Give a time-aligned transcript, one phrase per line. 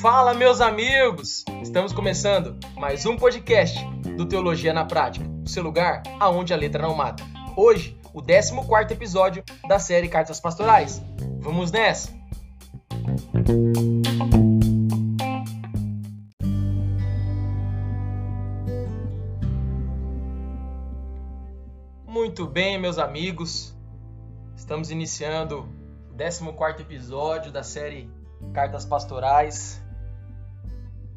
[0.00, 1.44] Fala, meus amigos!
[1.62, 3.78] Estamos começando mais um podcast
[4.16, 7.22] do Teologia na Prática, o seu lugar aonde a letra não mata.
[7.56, 11.02] Hoje, o 14 episódio da série Cartas Pastorais.
[11.40, 12.12] Vamos nessa!
[22.06, 23.75] Muito bem, meus amigos.
[24.66, 25.60] Estamos iniciando
[26.10, 28.10] o 14 episódio da série
[28.52, 29.80] Cartas Pastorais.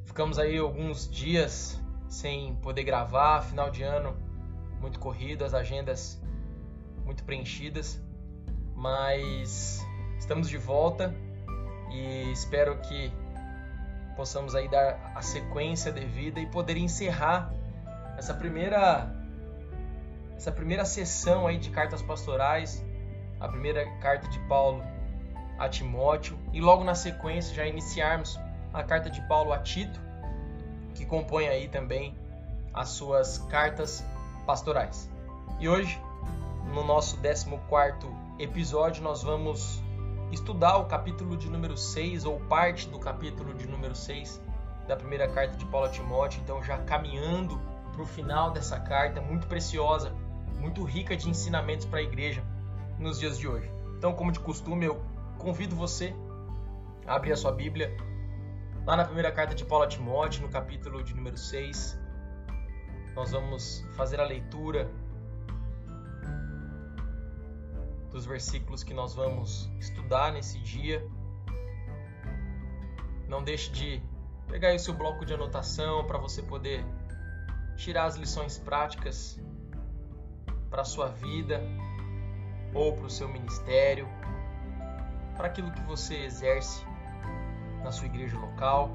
[0.05, 4.15] Ficamos aí alguns dias sem poder gravar, final de ano
[4.79, 6.21] muito corrido, as agendas
[7.03, 7.99] muito preenchidas,
[8.75, 9.83] mas
[10.19, 11.11] estamos de volta
[11.91, 13.11] e espero que
[14.15, 17.51] possamos aí dar a sequência devida e poder encerrar
[18.15, 19.11] essa primeira
[20.35, 22.85] essa primeira sessão aí de cartas pastorais,
[23.39, 24.83] a primeira carta de Paulo
[25.57, 28.39] a Timóteo e logo na sequência já iniciarmos
[28.73, 29.99] a carta de Paulo a Tito
[30.95, 32.15] que compõe aí também
[32.73, 34.05] as suas cartas
[34.45, 35.09] pastorais.
[35.59, 35.99] E hoje,
[36.73, 39.81] no nosso 14 episódio, nós vamos
[40.31, 44.41] estudar o capítulo de número 6 ou parte do capítulo de número 6
[44.87, 47.59] da primeira carta de Paulo a Timóteo, então já caminhando
[47.91, 50.13] para o final dessa carta muito preciosa,
[50.59, 52.43] muito rica de ensinamentos para a igreja
[52.99, 53.71] nos dias de hoje.
[53.97, 55.01] Então, como de costume, eu
[55.37, 56.13] convido você
[57.07, 57.95] a abrir a sua Bíblia
[58.89, 61.95] Lá na primeira carta de Paulo a Timóteo, no capítulo de número 6,
[63.13, 64.89] nós vamos fazer a leitura
[68.09, 71.07] dos versículos que nós vamos estudar nesse dia.
[73.27, 74.01] Não deixe de
[74.47, 76.83] pegar o seu bloco de anotação para você poder
[77.77, 79.39] tirar as lições práticas
[80.71, 81.61] para sua vida
[82.73, 84.07] ou para o seu ministério,
[85.35, 86.85] para aquilo que você exerce
[87.83, 88.91] na sua igreja local.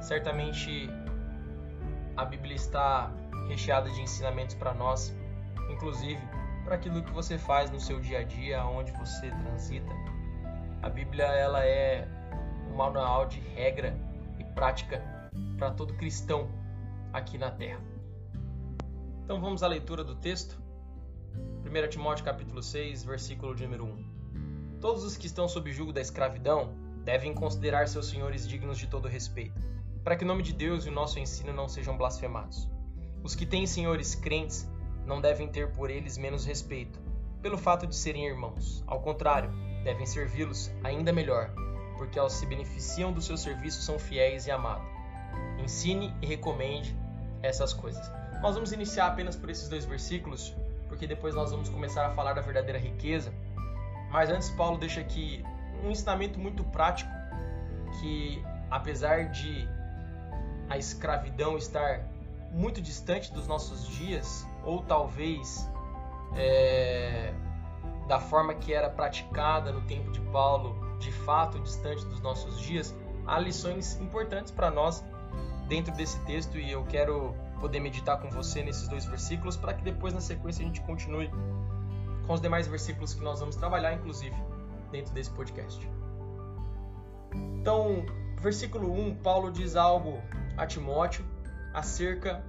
[0.00, 0.88] Certamente
[2.16, 3.10] a Bíblia está
[3.48, 5.14] recheada de ensinamentos para nós,
[5.70, 6.20] inclusive
[6.64, 9.90] para aquilo que você faz no seu dia a dia, aonde você transita.
[10.82, 12.06] A Bíblia ela é
[12.70, 13.96] um manual de regra
[14.38, 15.02] e prática
[15.56, 16.48] para todo cristão
[17.12, 17.80] aqui na Terra.
[19.24, 20.60] Então vamos à leitura do texto.
[21.64, 24.78] 1 Timóteo capítulo 6, versículo número 1.
[24.80, 26.72] Todos os que estão sob julgo da escravidão
[27.04, 29.60] devem considerar seus senhores dignos de todo respeito,
[30.02, 32.68] para que o nome de Deus e o nosso ensino não sejam blasfemados.
[33.22, 34.68] Os que têm senhores crentes
[35.04, 37.00] não devem ter por eles menos respeito,
[37.42, 38.84] pelo fato de serem irmãos.
[38.86, 39.50] Ao contrário,
[39.82, 41.52] devem servi-los ainda melhor,
[41.96, 44.86] porque aos se beneficiam do seu serviço são fiéis e amados.
[45.58, 46.96] Ensine e recomende
[47.42, 48.10] essas coisas.
[48.40, 50.54] Nós vamos iniciar apenas por esses dois versículos,
[50.88, 53.32] porque depois nós vamos começar a falar da verdadeira riqueza.
[54.10, 55.44] Mas antes, Paulo deixa aqui
[55.84, 57.10] um ensinamento muito prático
[58.00, 59.68] que, apesar de
[60.68, 62.06] a escravidão estar
[62.52, 65.68] muito distante dos nossos dias, ou talvez
[66.34, 67.32] é,
[68.06, 72.94] da forma que era praticada no tempo de Paulo, de fato distante dos nossos dias,
[73.26, 75.04] há lições importantes para nós
[75.68, 79.82] dentro desse texto e eu quero poder meditar com você nesses dois versículos para que
[79.82, 81.30] depois na sequência a gente continue
[82.26, 84.36] com os demais versículos que nós vamos trabalhar, inclusive
[84.90, 85.88] dentro desse podcast.
[87.34, 88.04] Então,
[88.40, 90.22] versículo 1, Paulo diz algo
[90.56, 91.24] a Timóteo
[91.72, 92.44] acerca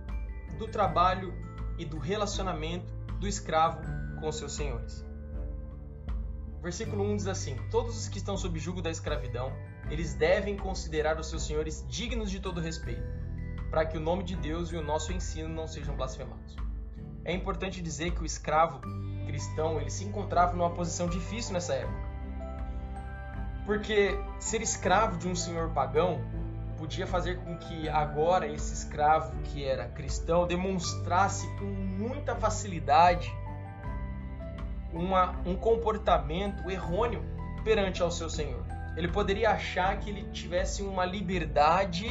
[0.58, 1.34] do trabalho
[1.78, 3.82] e do relacionamento do escravo
[4.20, 5.06] com seus senhores.
[6.62, 9.52] Versículo 1 diz assim: Todos os que estão sob julgo da escravidão,
[9.90, 13.08] eles devem considerar os seus senhores dignos de todo respeito,
[13.70, 16.56] para que o nome de Deus e o nosso ensino não sejam blasfemados.
[17.24, 18.82] É importante dizer que o escravo
[19.26, 22.10] cristão ele se encontrava numa posição difícil nessa época
[23.70, 26.20] porque ser escravo de um senhor pagão
[26.76, 33.32] podia fazer com que agora esse escravo que era cristão demonstrasse com muita facilidade
[34.92, 37.24] uma, um comportamento errôneo
[37.64, 38.66] perante ao seu senhor.
[38.98, 42.08] Ele poderia achar que ele tivesse uma liberdade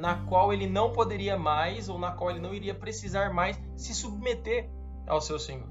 [0.00, 3.94] na qual ele não poderia mais ou na qual ele não iria precisar mais se
[3.94, 4.70] submeter
[5.06, 5.68] ao seu senhor.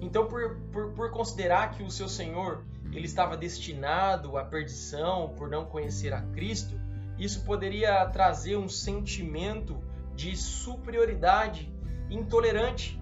[0.00, 5.48] Então, por, por, por considerar que o seu senhor ele estava destinado à perdição por
[5.48, 6.78] não conhecer a Cristo,
[7.18, 9.80] isso poderia trazer um sentimento
[10.14, 11.72] de superioridade
[12.10, 13.00] intolerante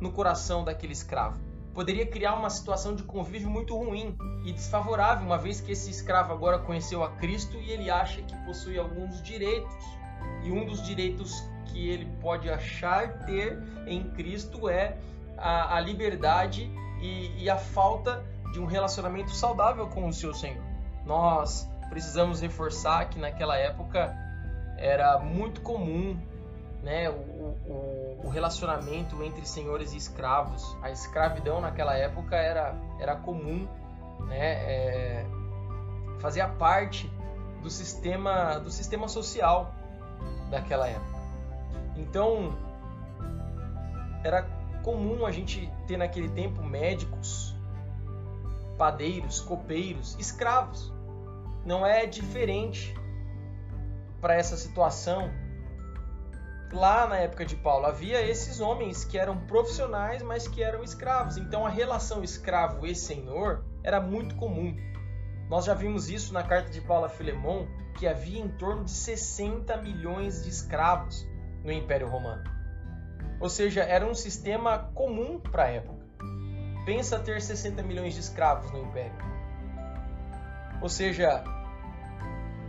[0.00, 1.40] no coração daquele escravo.
[1.74, 4.16] Poderia criar uma situação de convívio muito ruim
[4.46, 8.34] e desfavorável, uma vez que esse escravo agora conheceu a Cristo e ele acha que
[8.46, 9.74] possui alguns direitos.
[10.44, 14.96] E um dos direitos que ele pode achar ter em Cristo é
[15.36, 16.70] a, a liberdade
[17.00, 20.62] e, e a falta de um relacionamento saudável com o seu Senhor.
[21.04, 24.16] Nós precisamos reforçar que naquela época
[24.78, 26.18] era muito comum
[26.82, 30.76] né, o, o, o, relacionamento entre senhores e escravos.
[30.82, 33.66] A escravidão naquela época era, era comum,
[34.26, 35.26] né, é,
[36.20, 37.10] fazia parte
[37.62, 39.74] do sistema, do sistema social
[40.50, 41.16] daquela época.
[41.96, 42.56] Então,
[44.22, 44.42] era
[44.82, 47.54] comum a gente ter naquele tempo médicos,
[48.76, 50.92] padeiros, copeiros, escravos.
[51.64, 52.94] Não é diferente
[54.20, 55.30] para essa situação.
[56.72, 61.36] Lá na época de Paulo havia esses homens que eram profissionais, mas que eram escravos.
[61.36, 64.76] Então a relação escravo e senhor era muito comum.
[65.48, 68.90] Nós já vimos isso na carta de Paulo a Filemão, que havia em torno de
[68.90, 71.26] 60 milhões de escravos
[71.62, 72.42] no Império Romano.
[73.38, 76.04] Ou seja, era um sistema comum para a época.
[76.84, 79.16] Pensa ter 60 milhões de escravos no Império.
[80.80, 81.44] Ou seja,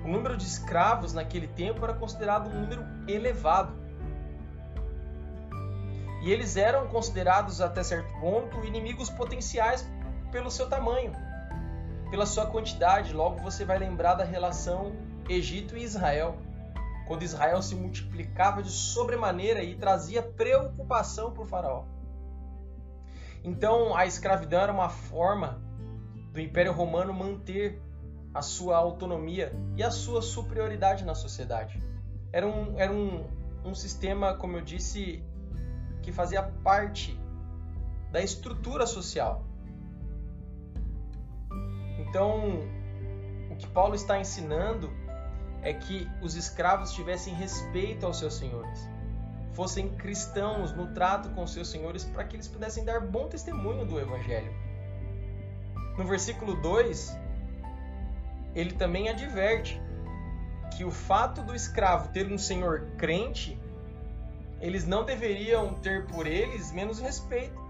[0.03, 3.75] o número de escravos naquele tempo era considerado um número elevado.
[6.21, 9.87] E eles eram considerados até certo ponto inimigos potenciais
[10.31, 11.11] pelo seu tamanho,
[12.09, 13.13] pela sua quantidade.
[13.13, 14.93] Logo você vai lembrar da relação
[15.29, 16.37] Egito e Israel
[17.07, 21.85] quando Israel se multiplicava de sobremaneira e trazia preocupação para o faraó.
[23.43, 25.61] Então, a escravidão era uma forma
[26.33, 27.81] do Império Romano manter
[28.33, 31.81] a sua autonomia e a sua superioridade na sociedade.
[32.31, 33.25] Era um, era um,
[33.63, 35.23] um sistema, como eu disse,
[36.03, 37.17] que fazia parte
[38.11, 39.46] da estrutura social.
[42.09, 42.61] Então,
[43.51, 44.91] o que Paulo está ensinando
[45.61, 48.87] é que os escravos tivessem respeito aos seus senhores,
[49.53, 53.99] fossem cristãos no trato com seus senhores para que eles pudessem dar bom testemunho do
[53.99, 54.53] Evangelho.
[55.97, 57.17] No versículo 2,
[58.55, 59.81] ele também adverte
[60.75, 63.59] que o fato do escravo ter um senhor crente,
[64.61, 67.66] eles não deveriam ter por eles menos respeito.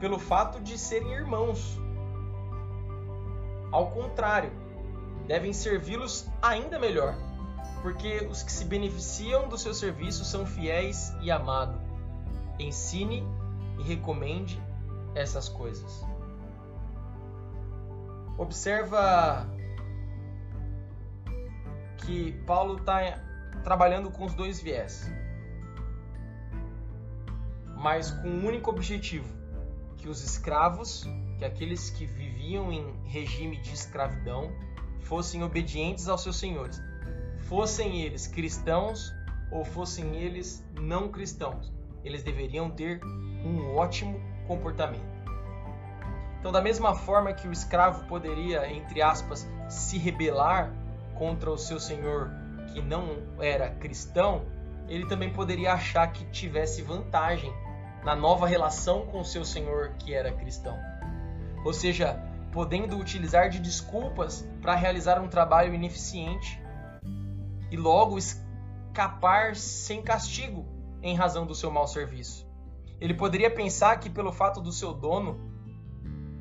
[0.00, 1.78] Pelo fato de serem irmãos.
[3.70, 4.52] Ao contrário,
[5.26, 7.14] devem servi-los ainda melhor,
[7.82, 11.80] porque os que se beneficiam do seu serviço são fiéis e amados.
[12.58, 13.22] Ensine
[13.78, 14.60] e recomende
[15.14, 16.04] essas coisas.
[18.38, 19.46] Observa
[21.98, 23.20] que Paulo está
[23.64, 25.10] trabalhando com os dois viés,
[27.76, 29.37] mas com um único objetivo:
[29.98, 31.04] que os escravos,
[31.38, 34.50] que aqueles que viviam em regime de escravidão,
[35.00, 36.80] fossem obedientes aos seus senhores,
[37.48, 39.12] fossem eles cristãos
[39.50, 41.72] ou fossem eles não cristãos,
[42.04, 45.18] eles deveriam ter um ótimo comportamento.
[46.38, 50.72] Então, da mesma forma que o escravo poderia, entre aspas, se rebelar
[51.16, 52.30] contra o seu senhor
[52.72, 54.46] que não era cristão,
[54.88, 57.52] ele também poderia achar que tivesse vantagem
[58.08, 60.78] na nova relação com seu senhor que era cristão.
[61.62, 62.18] Ou seja,
[62.50, 66.58] podendo utilizar de desculpas para realizar um trabalho ineficiente
[67.70, 70.64] e logo escapar sem castigo
[71.02, 72.48] em razão do seu mau serviço.
[72.98, 75.38] Ele poderia pensar que, pelo fato do seu dono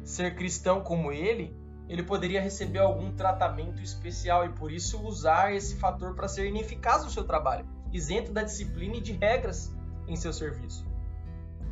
[0.06, 1.54] ser cristão como ele,
[1.90, 7.04] ele poderia receber algum tratamento especial e por isso usar esse fator para ser ineficaz
[7.04, 9.76] no seu trabalho, isento da disciplina e de regras
[10.08, 10.87] em seu serviço.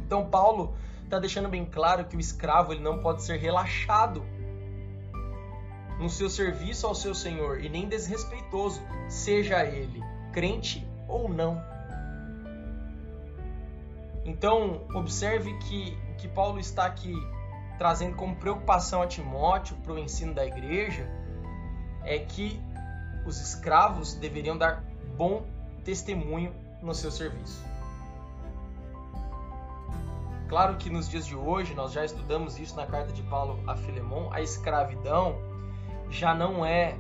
[0.06, 4.24] Então, Paulo está deixando bem claro que o escravo ele não pode ser relaxado
[6.00, 11.62] no seu serviço ao seu Senhor e nem desrespeitoso, seja ele crente ou não.
[14.26, 17.14] Então, observe que o que Paulo está aqui
[17.78, 21.08] trazendo como preocupação a Timóteo para o ensino da igreja
[22.04, 22.60] é que
[23.26, 24.84] os escravos deveriam dar
[25.18, 25.46] bom
[25.84, 27.75] testemunho no seu serviço.
[30.48, 33.76] Claro que nos dias de hoje, nós já estudamos isso na carta de Paulo a
[33.76, 35.36] Filemão, a escravidão
[36.10, 36.96] já não é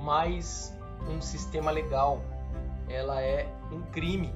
[0.00, 0.74] mais
[1.06, 2.22] um sistema legal,
[2.88, 4.32] ela é um crime.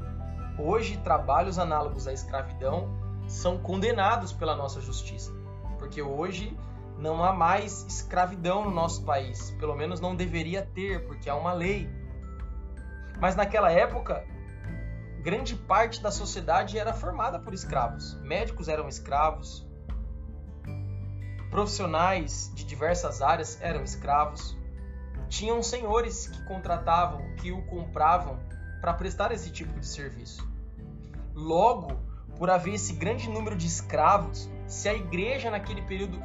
[0.58, 2.90] Hoje, trabalhos análogos à escravidão
[3.26, 5.32] são condenados pela nossa justiça,
[5.78, 6.54] porque hoje
[6.98, 11.54] não há mais escravidão no nosso país, pelo menos não deveria ter, porque há uma
[11.54, 11.88] lei.
[13.18, 14.22] Mas naquela época,
[15.20, 18.14] grande parte da sociedade era formada por escravos.
[18.22, 19.68] Médicos eram escravos,
[21.50, 24.56] Profissionais de diversas áreas eram escravos.
[25.28, 28.38] Tinham senhores que contratavam, que o compravam
[28.80, 30.48] para prestar esse tipo de serviço.
[31.34, 32.00] Logo,
[32.38, 36.22] por haver esse grande número de escravos, se a igreja naquele período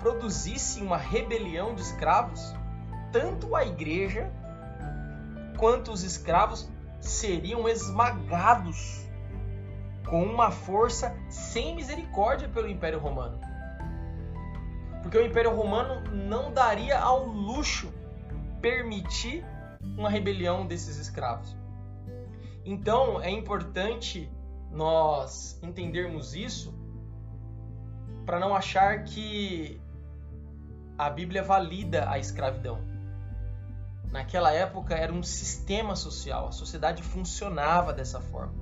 [0.00, 2.52] produzisse uma rebelião de escravos,
[3.12, 4.32] tanto a igreja
[5.56, 6.68] quanto os escravos
[7.08, 9.06] seriam esmagados
[10.08, 13.40] com uma força sem misericórdia pelo Império Romano.
[15.02, 17.92] Porque o Império Romano não daria ao luxo
[18.60, 19.44] permitir
[19.80, 21.56] uma rebelião desses escravos.
[22.64, 24.30] Então é importante
[24.72, 26.74] nós entendermos isso
[28.24, 29.80] para não achar que
[30.98, 32.95] a Bíblia valida a escravidão.
[34.16, 38.54] Naquela época era um sistema social, a sociedade funcionava dessa forma.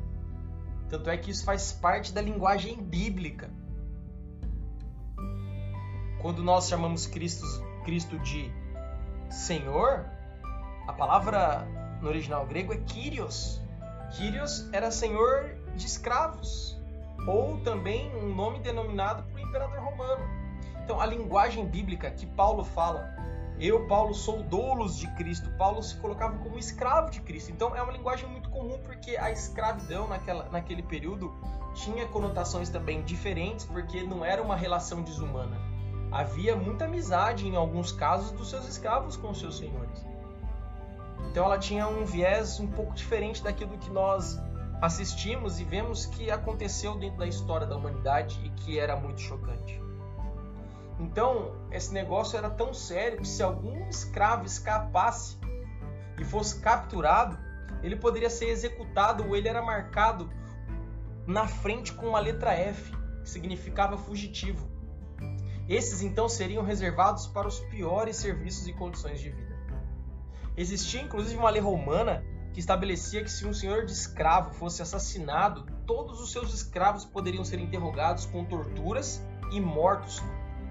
[0.88, 3.49] Tanto é que isso faz parte da linguagem bíblica.
[6.20, 7.46] Quando nós chamamos Cristo,
[7.84, 8.52] Cristo de
[9.30, 10.04] Senhor,
[10.88, 11.64] a palavra
[12.02, 13.62] no original grego é Kyrios.
[14.11, 16.76] Kyrios era senhor de escravos,
[17.28, 20.25] ou também um nome denominado por imperador romano.
[20.82, 23.08] Então, a linguagem bíblica que Paulo fala,
[23.58, 25.49] eu, Paulo, sou doulos de Cristo.
[25.52, 27.52] Paulo se colocava como escravo de Cristo.
[27.52, 31.32] Então, é uma linguagem muito comum porque a escravidão naquela, naquele período
[31.75, 35.56] tinha conotações também diferentes, porque não era uma relação desumana.
[36.11, 40.04] Havia muita amizade, em alguns casos, dos seus escravos com os seus senhores.
[41.30, 44.38] Então, ela tinha um viés um pouco diferente daquilo que nós
[44.80, 49.80] assistimos e vemos que aconteceu dentro da história da humanidade e que era muito chocante.
[50.98, 55.36] Então, esse negócio era tão sério que se algum escravo escapasse
[56.18, 57.38] e fosse capturado,
[57.82, 60.30] ele poderia ser executado ou ele era marcado
[61.26, 64.68] na frente com uma letra F, que significava fugitivo.
[65.68, 69.54] Esses então seriam reservados para os piores serviços e condições de vida.
[70.56, 75.66] Existia inclusive uma lei romana que estabelecia que se um senhor de escravo fosse assassinado,
[75.84, 79.20] todos os seus escravos poderiam ser interrogados com torturas
[79.50, 80.22] e mortos,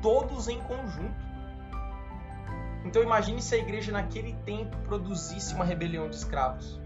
[0.04, 1.34] todos em conjunto.
[2.86, 6.80] Então imagine se a igreja naquele tempo produzisse uma rebelião de escravos.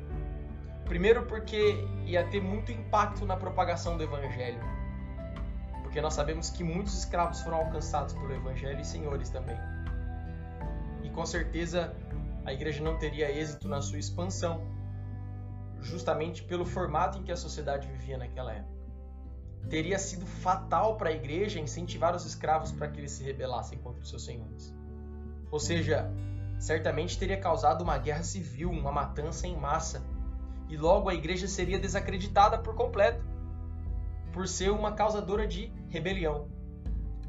[0.86, 4.62] Primeiro porque ia ter muito impacto na propagação do evangelho.
[5.82, 9.58] Porque nós sabemos que muitos escravos foram alcançados pelo evangelho e senhores também.
[11.04, 11.94] E com certeza
[12.46, 14.62] a igreja não teria êxito na sua expansão,
[15.82, 18.77] justamente pelo formato em que a sociedade vivia naquela época.
[19.70, 24.02] Teria sido fatal para a igreja incentivar os escravos para que eles se rebelassem contra
[24.02, 24.74] os seus senhores.
[25.52, 26.10] Ou seja,
[26.58, 30.02] certamente teria causado uma guerra civil, uma matança em massa,
[30.70, 33.24] e logo a igreja seria desacreditada por completo,
[34.34, 36.48] por ser uma causadora de rebelião.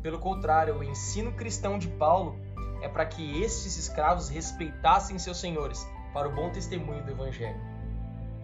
[0.02, 2.38] Pelo contrário, o ensino cristão de Paulo
[2.83, 7.61] é para que estes escravos respeitassem seus senhores para o bom testemunho do evangelho.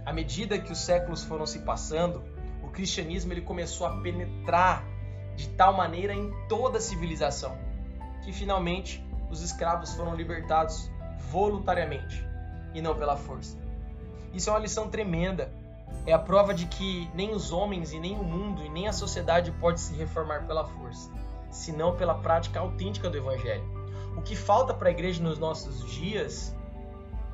[0.04, 2.22] À medida que os séculos foram se passando,
[2.74, 4.84] cristianismo ele começou a penetrar
[5.34, 7.56] de tal maneira em toda a civilização
[8.24, 10.90] que finalmente os escravos foram libertados
[11.30, 12.26] voluntariamente
[12.72, 13.56] e não pela força.
[14.32, 15.52] Isso é uma lição tremenda.
[16.06, 18.92] É a prova de que nem os homens e nem o mundo e nem a
[18.92, 21.10] sociedade pode se reformar pela força,
[21.50, 23.64] senão pela prática autêntica do evangelho.
[24.16, 26.54] O que falta para a igreja nos nossos dias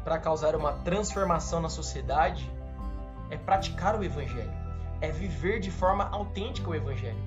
[0.04, 2.50] para causar uma transformação na sociedade
[3.30, 4.52] é praticar o Evangelho,
[5.00, 7.18] é viver de forma autêntica o Evangelho,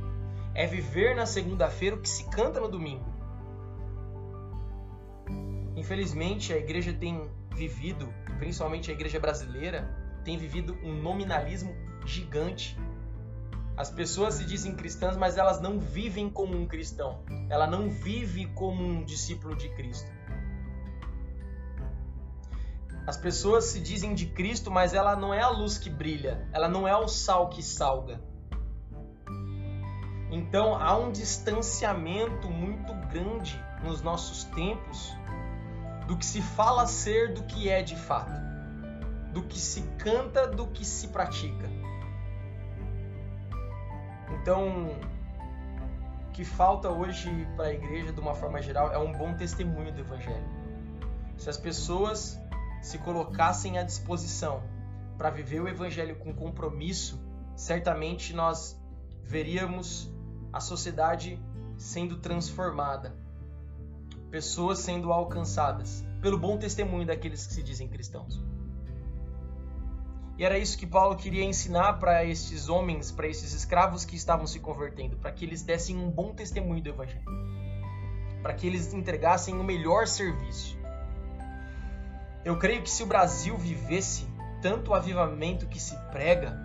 [0.53, 3.05] é viver na segunda-feira o que se canta no domingo.
[5.75, 9.89] Infelizmente, a igreja tem vivido, principalmente a igreja brasileira,
[10.23, 11.75] tem vivido um nominalismo
[12.05, 12.77] gigante.
[13.75, 17.23] As pessoas se dizem cristãs, mas elas não vivem como um cristão.
[17.49, 20.09] Ela não vive como um discípulo de Cristo.
[23.05, 26.69] As pessoas se dizem de Cristo, mas ela não é a luz que brilha, ela
[26.69, 28.21] não é o sal que salga.
[30.31, 35.13] Então há um distanciamento muito grande nos nossos tempos
[36.07, 38.41] do que se fala ser do que é de fato,
[39.31, 41.69] do que se canta do que se pratica.
[44.41, 44.87] Então,
[46.27, 49.93] o que falta hoje para a igreja, de uma forma geral, é um bom testemunho
[49.93, 50.43] do Evangelho.
[51.37, 52.39] Se as pessoas
[52.83, 54.61] se colocassem à disposição
[55.17, 57.17] para viver o Evangelho com compromisso,
[57.55, 58.79] certamente nós
[59.23, 60.13] veríamos
[60.51, 61.41] a sociedade
[61.77, 63.15] sendo transformada,
[64.29, 68.43] pessoas sendo alcançadas pelo bom testemunho daqueles que se dizem cristãos.
[70.37, 74.45] E era isso que Paulo queria ensinar para estes homens, para esses escravos que estavam
[74.45, 77.23] se convertendo, para que eles dessem um bom testemunho do Evangelho,
[78.41, 80.82] para que eles entregassem o melhor serviço.
[82.45, 84.27] Eu creio que se o Brasil vivesse
[84.61, 86.59] tanto o avivamento que se prega,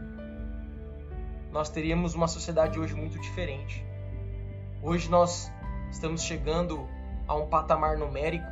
[1.52, 3.84] nós teríamos uma sociedade hoje muito diferente.
[4.82, 5.52] Hoje nós
[5.90, 6.88] estamos chegando
[7.28, 8.46] a um patamar numérico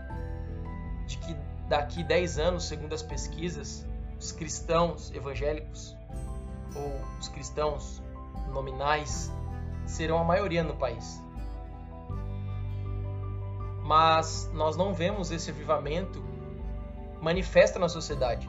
[1.07, 1.37] de que
[1.69, 3.85] daqui 10 anos, segundo as pesquisas,
[4.19, 5.97] os cristãos evangélicos
[6.77, 8.01] ou os cristãos
[8.53, 9.33] nominais
[9.85, 11.21] serão a maioria no país.
[13.83, 16.23] Mas nós não vemos esse avivamento
[17.27, 18.49] manifesta na sociedade.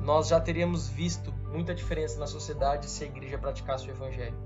[0.00, 4.36] Nós já teríamos visto muita diferença na sociedade se a igreja praticasse o evangelho.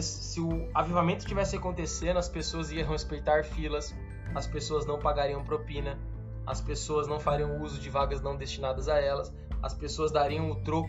[0.00, 3.92] Se, o avivamento tivesse acontecendo, as pessoas iam respeitar filas,
[4.36, 5.98] as pessoas não pagariam propina,
[6.46, 10.62] as pessoas não fariam uso de vagas não destinadas a elas, as pessoas dariam o
[10.62, 10.88] troco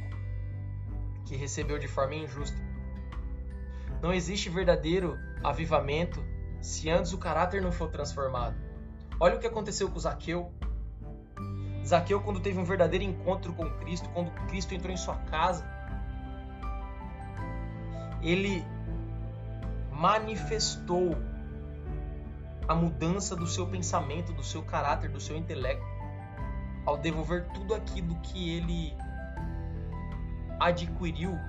[1.25, 2.62] que recebeu de forma injusta.
[4.03, 6.21] Não existe verdadeiro avivamento
[6.59, 8.53] se antes o caráter não for transformado.
[9.17, 10.51] Olha o que aconteceu com Zaqueu.
[11.87, 15.65] Zaqueu, quando teve um verdadeiro encontro com Cristo, quando Cristo entrou em sua casa,
[18.21, 18.61] ele
[19.89, 21.15] manifestou
[22.67, 25.85] a mudança do seu pensamento, do seu caráter, do seu intelecto,
[26.85, 28.97] ao devolver tudo aquilo que ele
[30.59, 31.39] adquiriu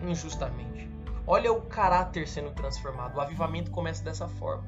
[0.00, 0.97] injustamente.
[1.30, 3.16] Olha o caráter sendo transformado.
[3.16, 4.64] O avivamento começa dessa forma.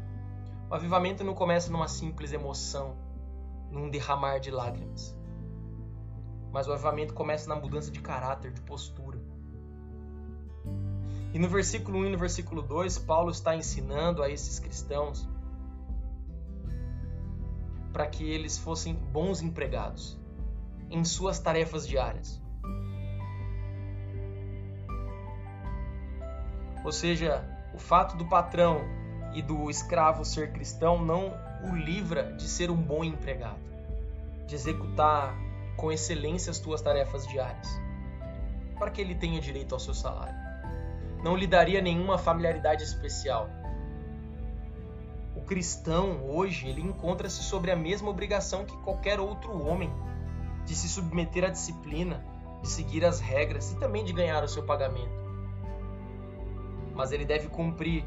[0.69, 2.99] O avivamento não começa numa simples emoção,
[3.71, 5.17] num derramar de lágrimas.
[6.52, 9.19] Mas o avivamento começa na mudança de caráter, de postura.
[11.33, 15.26] E no versículo 1 e no versículo 2, Paulo está ensinando a esses cristãos
[17.90, 20.21] para que eles fossem bons empregados
[20.90, 22.38] em suas tarefas diárias.
[26.85, 27.45] Ou seja,
[27.75, 28.81] o fato do patrão
[29.35, 31.33] e do escravo ser cristão não
[31.65, 33.61] o livra de ser um bom empregado,
[34.47, 35.37] de executar
[35.77, 37.69] com excelência as tuas tarefas diárias,
[38.79, 40.51] para que ele tenha direito ao seu salário
[41.23, 43.49] não lhe daria nenhuma familiaridade especial.
[45.37, 49.93] O cristão hoje ele encontra-se sobre a mesma obrigação que qualquer outro homem
[50.64, 52.25] de se submeter à disciplina,
[52.62, 55.30] de seguir as regras e também de ganhar o seu pagamento.
[57.01, 58.05] Mas ele deve cumprir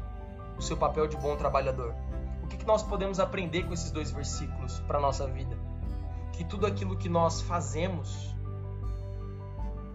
[0.56, 1.92] o seu papel de bom trabalhador.
[2.44, 5.58] O que nós podemos aprender com esses dois versículos para a nossa vida?
[6.32, 8.32] Que tudo aquilo que nós fazemos,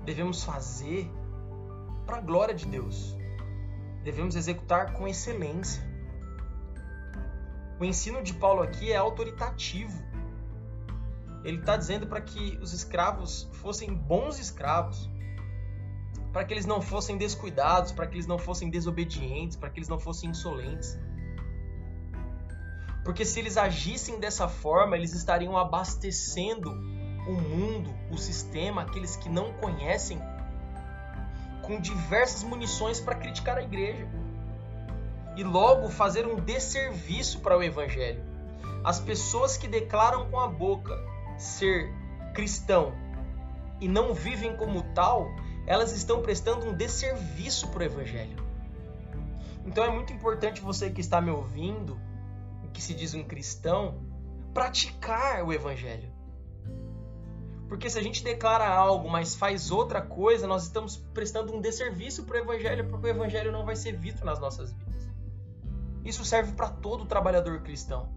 [0.04, 1.10] devemos fazer
[2.06, 3.16] para a glória de Deus.
[4.04, 5.82] Devemos executar com excelência.
[7.80, 9.98] O ensino de Paulo aqui é autoritativo.
[11.46, 15.10] Ele está dizendo para que os escravos fossem bons escravos,
[16.32, 19.90] para que eles não fossem descuidados, para que eles não fossem desobedientes, para que eles
[19.90, 20.98] não fossem insolentes.
[23.04, 26.72] Porque se eles agissem dessa forma, eles estariam abastecendo
[27.28, 30.22] o mundo, o sistema, aqueles que não conhecem
[31.64, 34.08] com diversas munições para criticar a igreja
[35.36, 38.24] e logo fazer um desserviço para o evangelho.
[38.84, 40.96] As pessoas que declaram com a boca
[41.38, 41.94] ser
[42.34, 42.94] cristão
[43.80, 45.30] e não vivem como tal,
[45.70, 48.44] elas estão prestando um desserviço para o evangelho.
[49.64, 51.96] Então é muito importante você que está me ouvindo,
[52.74, 54.02] que se diz um cristão,
[54.52, 56.12] praticar o evangelho.
[57.68, 62.24] Porque se a gente declara algo, mas faz outra coisa, nós estamos prestando um desserviço
[62.24, 65.08] para o evangelho, porque o evangelho não vai ser visto nas nossas vidas.
[66.04, 68.10] Isso serve para todo trabalhador cristão.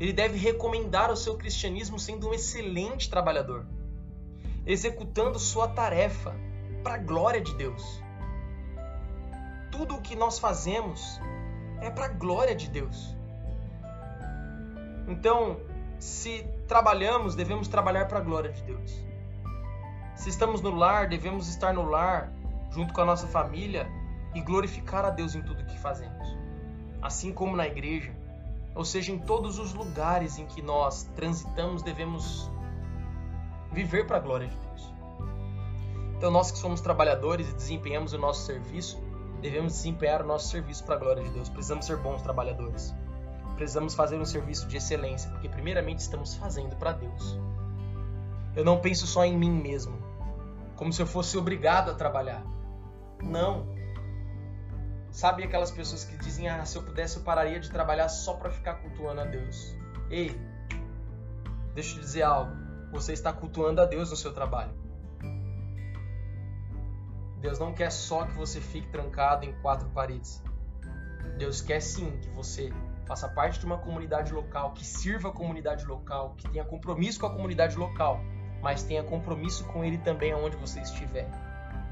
[0.00, 3.64] Ele deve recomendar o seu cristianismo sendo um excelente trabalhador,
[4.66, 6.34] executando sua tarefa
[6.82, 8.02] para a glória de Deus.
[9.70, 11.20] Tudo o que nós fazemos
[11.80, 13.16] é para a glória de Deus.
[15.06, 15.60] Então,
[15.98, 19.04] se trabalhamos, devemos trabalhar para a glória de Deus.
[20.16, 22.32] Se estamos no lar, devemos estar no lar,
[22.70, 23.86] junto com a nossa família,
[24.34, 26.36] e glorificar a Deus em tudo que fazemos.
[27.00, 28.12] Assim como na igreja,
[28.74, 32.50] ou seja, em todos os lugares em que nós transitamos, devemos
[33.76, 34.94] viver para a glória de Deus.
[36.16, 38.98] Então, nós que somos trabalhadores e desempenhamos o nosso serviço,
[39.40, 41.48] devemos desempenhar o nosso serviço para a glória de Deus.
[41.48, 42.94] Precisamos ser bons trabalhadores
[43.56, 47.38] precisamos fazer um serviço de excelência, porque primeiramente estamos fazendo para Deus.
[48.54, 49.98] Eu não penso só em mim mesmo,
[50.76, 52.44] como se eu fosse obrigado a trabalhar.
[53.22, 53.66] Não.
[55.10, 58.50] Sabe aquelas pessoas que dizem: "Ah, se eu pudesse eu pararia de trabalhar só para
[58.50, 59.74] ficar cultuando a Deus".
[60.10, 60.38] Ei,
[61.74, 62.65] deixa eu te dizer algo.
[62.92, 64.72] Você está cultuando a Deus no seu trabalho.
[67.40, 70.42] Deus não quer só que você fique trancado em quatro paredes.
[71.38, 72.72] Deus quer sim que você
[73.06, 77.26] faça parte de uma comunidade local, que sirva a comunidade local, que tenha compromisso com
[77.26, 78.20] a comunidade local,
[78.62, 81.30] mas tenha compromisso com Ele também aonde você estiver.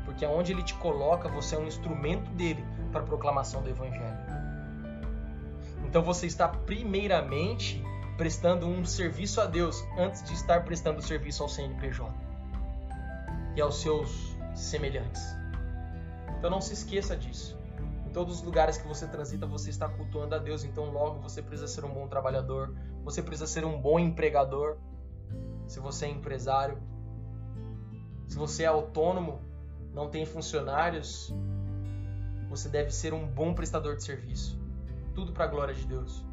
[0.05, 4.19] Porque aonde Ele te coloca, você é um instrumento dele para a proclamação do Evangelho.
[5.87, 7.81] Então você está primeiramente
[8.17, 12.13] prestando um serviço a Deus antes de estar prestando serviço ao CNPJ
[13.57, 15.23] e aos seus semelhantes.
[16.39, 17.59] Então não se esqueça disso.
[18.07, 20.63] Em todos os lugares que você transita, você está cultuando a Deus.
[20.65, 24.77] Então logo você precisa ser um bom trabalhador, você precisa ser um bom empregador.
[25.67, 26.79] Se você é empresário,
[28.29, 29.41] se você é autônomo,
[29.93, 31.33] não tem funcionários,
[32.49, 34.59] você deve ser um bom prestador de serviço.
[35.15, 36.25] Tudo para a glória de Deus.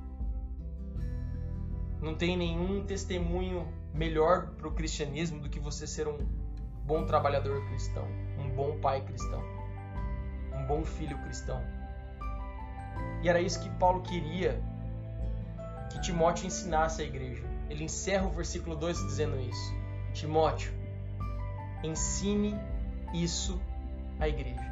[2.01, 6.17] Não tem nenhum testemunho melhor para o cristianismo do que você ser um
[6.83, 8.07] bom trabalhador cristão,
[8.39, 9.41] um bom pai cristão,
[10.53, 11.61] um bom filho cristão.
[13.21, 14.61] E era isso que Paulo queria
[15.91, 17.43] que Timóteo ensinasse à igreja.
[17.69, 19.75] Ele encerra o versículo 2 dizendo isso:
[20.13, 20.73] Timóteo,
[21.83, 22.57] ensine
[23.13, 23.61] isso
[24.19, 24.71] à igreja.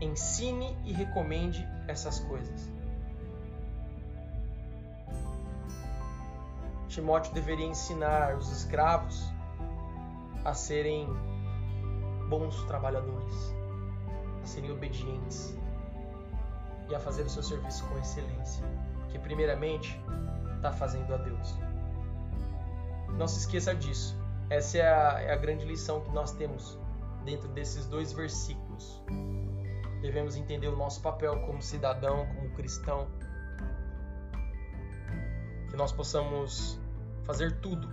[0.00, 2.73] Ensine e recomende essas coisas.
[6.94, 9.28] Timóteo deveria ensinar os escravos
[10.44, 11.08] a serem
[12.28, 13.52] bons trabalhadores,
[14.40, 15.58] a serem obedientes
[16.88, 18.64] e a fazer o seu serviço com excelência,
[19.00, 20.00] porque primeiramente
[20.54, 21.58] está fazendo a Deus.
[23.18, 24.16] Não se esqueça disso.
[24.48, 26.78] Essa é a, é a grande lição que nós temos
[27.24, 29.02] dentro desses dois versículos.
[30.00, 33.08] Devemos entender o nosso papel como cidadão, como cristão,
[35.68, 36.83] que nós possamos
[37.24, 37.88] fazer tudo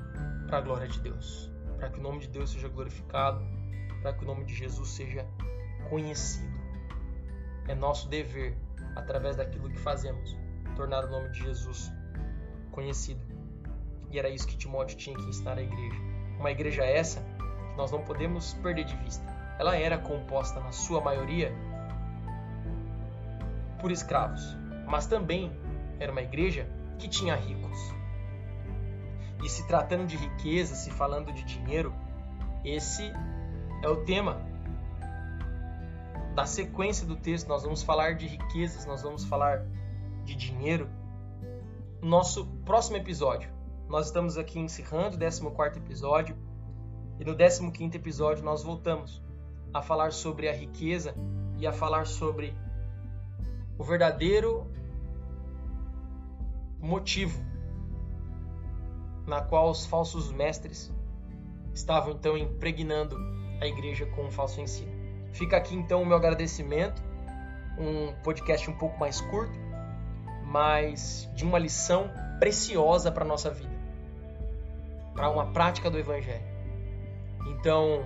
[0.48, 3.44] para a glória de Deus, para que o nome de Deus seja glorificado,
[4.02, 5.26] para que o nome de Jesus seja
[5.90, 6.60] conhecido.
[7.68, 8.58] É nosso dever,
[8.96, 10.38] através daquilo que fazemos,
[10.76, 11.92] tornar o nome de Jesus
[12.72, 13.22] conhecido.
[14.10, 15.98] E era isso que Timóteo tinha que ensinar à igreja.
[16.38, 19.26] Uma igreja essa que nós não podemos perder de vista.
[19.58, 21.54] Ela era composta, na sua maioria,
[23.80, 25.52] por escravos, mas também
[26.00, 26.68] era uma igreja
[27.00, 28.01] que tinha ricos.
[29.44, 31.94] E se tratando de riqueza, se falando de dinheiro,
[32.64, 33.12] esse
[33.82, 34.40] é o tema
[36.36, 37.48] da sequência do texto.
[37.48, 39.66] Nós vamos falar de riquezas, nós vamos falar
[40.24, 40.88] de dinheiro.
[42.02, 43.50] Nosso próximo episódio.
[43.90, 46.38] Nós estamos aqui encerrando o 14 episódio.
[47.20, 49.22] E no 15 episódio nós voltamos
[49.74, 51.16] a falar sobre a riqueza
[51.58, 52.56] e a falar sobre
[53.78, 54.66] o verdadeiro
[56.80, 57.51] motivo
[59.32, 60.92] na qual os falsos mestres
[61.74, 63.16] estavam então impregnando
[63.62, 64.92] a igreja com um falso ensino.
[65.32, 67.02] Fica aqui então o meu agradecimento,
[67.78, 69.58] um podcast um pouco mais curto,
[70.44, 73.74] mas de uma lição preciosa para nossa vida,
[75.14, 76.44] para uma prática do Evangelho.
[77.48, 78.06] Então,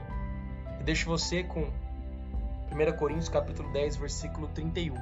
[0.78, 4.94] eu deixo você com 1 Coríntios capítulo 10, versículo 31.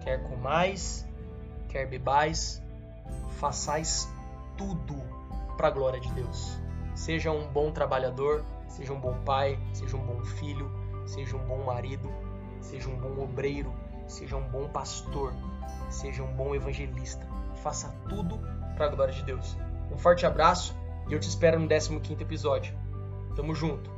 [0.00, 1.06] Quer comais,
[1.68, 2.60] quer bebais,
[3.38, 4.08] façais
[4.56, 5.11] tudo
[5.56, 6.58] para a glória de Deus.
[6.94, 10.70] Seja um bom trabalhador, seja um bom pai, seja um bom filho,
[11.06, 12.10] seja um bom marido,
[12.60, 13.72] seja um bom obreiro,
[14.06, 15.32] seja um bom pastor,
[15.90, 17.26] seja um bom evangelista.
[17.62, 18.38] Faça tudo
[18.76, 19.56] para a glória de Deus.
[19.90, 20.74] Um forte abraço
[21.08, 22.74] e eu te espero no 15 episódio.
[23.36, 23.91] Tamo junto.